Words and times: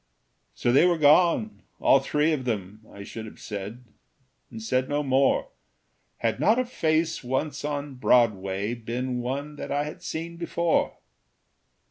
So 0.55 0.71
they 0.71 0.83
were 0.87 0.97
gone 0.97 1.61
all 1.79 1.99
three 1.99 2.33
of 2.33 2.45
them, 2.45 2.83
I 2.91 3.03
should 3.03 3.27
have 3.27 3.39
said, 3.39 3.83
and 4.49 4.59
said 4.59 4.89
no 4.89 5.03
more, 5.03 5.49
Had 6.17 6.39
not 6.39 6.57
a 6.57 6.65
face 6.65 7.23
once 7.23 7.63
on 7.63 7.93
Broadway 7.97 8.73
Been 8.73 9.19
one 9.21 9.57
that 9.57 9.71
I 9.71 9.83
had 9.83 10.01
seen 10.01 10.37
before. 10.37 10.97